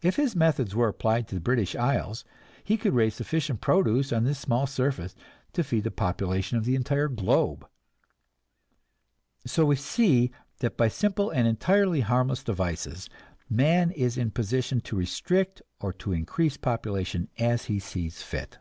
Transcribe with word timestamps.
If 0.00 0.16
his 0.16 0.34
methods 0.34 0.74
were 0.74 0.88
applied 0.88 1.28
to 1.28 1.34
the 1.34 1.42
British 1.42 1.74
Isles, 1.76 2.24
he 2.64 2.78
could 2.78 2.94
raise 2.94 3.16
sufficient 3.16 3.60
produce 3.60 4.14
on 4.14 4.24
this 4.24 4.38
small 4.38 4.66
surface 4.66 5.14
to 5.52 5.62
feed 5.62 5.84
the 5.84 5.90
population 5.90 6.56
of 6.56 6.64
the 6.64 6.74
entire 6.74 7.06
globe. 7.08 7.68
So 9.44 9.66
we 9.66 9.76
see 9.76 10.30
that 10.60 10.78
by 10.78 10.88
simple 10.88 11.28
and 11.28 11.46
entirely 11.46 12.00
harmless 12.00 12.42
devices 12.42 13.10
man 13.50 13.90
is 13.90 14.16
in 14.16 14.30
position 14.30 14.80
to 14.80 14.96
restrict 14.96 15.60
or 15.80 15.92
to 15.92 16.12
increase 16.14 16.56
population 16.56 17.28
as 17.38 17.66
he 17.66 17.78
sees 17.78 18.22
fit. 18.22 18.56